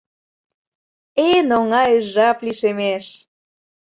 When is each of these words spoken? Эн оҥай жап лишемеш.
Эн 1.29 1.47
оҥай 1.59 1.91
жап 2.13 2.37
лишемеш. 2.45 3.05